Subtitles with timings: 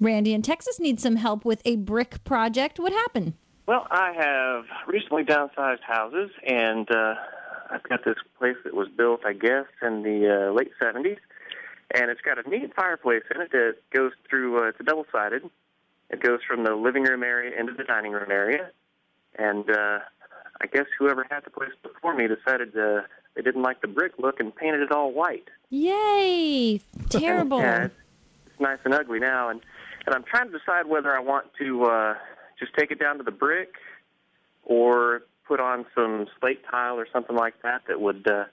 [0.00, 2.78] Randy in Texas needs some help with a brick project.
[2.78, 3.32] What happened?
[3.66, 7.14] Well, I have recently downsized houses, and uh,
[7.70, 11.16] I've got this place that was built, I guess, in the uh, late 70s,
[11.94, 14.62] and it's got a neat fireplace in it that goes through.
[14.62, 15.42] Uh, it's a double-sided.
[16.10, 18.70] It goes from the living room area into the dining room area,
[19.36, 19.98] and uh,
[20.60, 23.00] I guess whoever had the place before me decided uh,
[23.34, 25.48] they didn't like the brick look and painted it all white.
[25.70, 26.80] Yay!
[27.08, 27.58] Terrible.
[27.58, 27.94] yeah, it's,
[28.46, 29.60] it's nice and ugly now, and
[30.06, 32.14] and I'm trying to decide whether I want to uh,
[32.58, 33.74] just take it down to the brick
[34.64, 38.44] or put on some slate tile or something like that that would uh,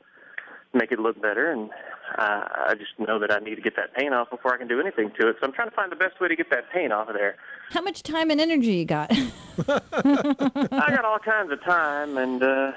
[0.73, 1.51] make it look better.
[1.51, 1.69] And
[2.17, 4.67] uh, I just know that I need to get that paint off before I can
[4.67, 5.37] do anything to it.
[5.39, 7.35] So I'm trying to find the best way to get that paint off of there.
[7.69, 9.11] How much time and energy you got?
[9.67, 12.41] I got all kinds of time and.
[12.43, 12.71] Uh,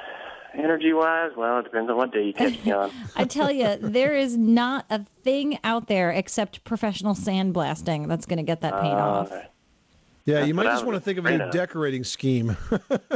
[0.57, 2.91] Energy wise, well, it depends on what day you catch me on.
[3.17, 8.39] I tell you, there is not a thing out there except professional sandblasting that's going
[8.39, 9.33] to get that paint Uh, off.
[10.25, 12.57] Yeah, That's you might just want to think of a new decorating scheme.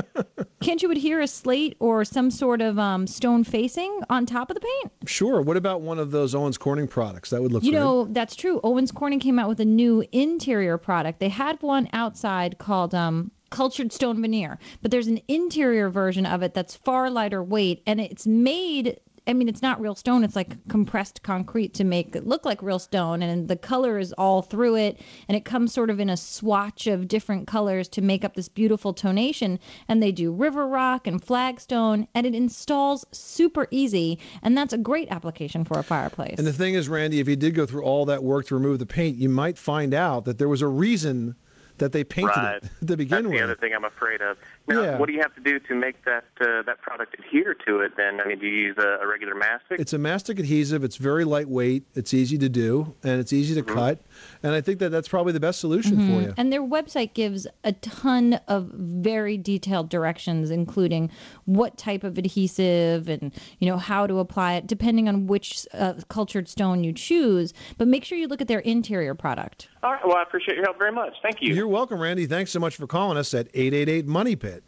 [0.61, 4.55] Can't you adhere a slate or some sort of um, stone facing on top of
[4.55, 4.92] the paint?
[5.07, 5.41] sure.
[5.42, 7.31] What about one of those Owens Corning products?
[7.31, 7.81] That would look You great.
[7.81, 8.61] know, that's true.
[8.62, 11.19] Owens Corning came out with a new interior product.
[11.19, 16.43] They had one outside called um, Cultured Stone Veneer, but there's an interior version of
[16.43, 18.98] it that's far lighter weight, and it's made.
[19.27, 20.25] I mean, it's not real stone.
[20.25, 24.12] It's like compressed concrete to make it look like real stone, and the color is
[24.15, 28.03] all through it, and it comes sort of in a swatch of different colors to
[28.03, 29.59] make up this beautiful tonation.
[29.89, 34.79] And they do river rock and flagstone, and it installs super easy, and that's a
[34.79, 36.37] great application for a fireplace.
[36.39, 38.79] And the thing is, Randy, if you did go through all that work to remove
[38.79, 41.37] the paint, you might find out that there was a reason
[41.81, 42.62] that they painted Right.
[42.62, 43.33] it to begin That's with.
[43.39, 44.36] the other thing I'm afraid of.
[44.69, 44.98] Now, Yeah.
[44.98, 47.92] what do you have to do to make that uh, that product adhere to it?
[47.97, 49.81] Then, I mean, do you use a, a regular mastic?
[49.81, 50.84] It's a mastic adhesive.
[50.84, 51.84] It's very lightweight.
[51.95, 53.98] It's easy to do, and it's easy to cut.
[54.42, 56.34] And I think that that's probably the best solution for you.
[56.36, 61.11] And their website gives a ton of very detailed directions, including
[61.47, 65.95] what type of adhesive and you know how to apply it, depending on which uh,
[66.08, 67.52] cultured stone you choose.
[67.79, 69.68] But make sure you look at their interior product.
[69.83, 70.07] All right.
[70.07, 71.14] Well, I appreciate your help very much.
[71.23, 71.55] Thank you.
[71.55, 72.27] You're welcome, Randy.
[72.27, 74.63] Thanks so much for calling us at 888 Money Pit.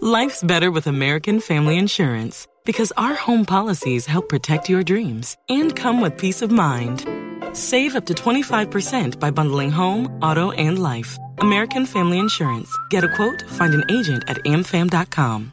[0.00, 5.74] Life's better with American Family Insurance because our home policies help protect your dreams and
[5.74, 7.04] come with peace of mind.
[7.52, 11.18] Save up to 25% by bundling home, auto, and life.
[11.38, 12.70] American Family Insurance.
[12.90, 15.52] Get a quote, find an agent at amfam.com.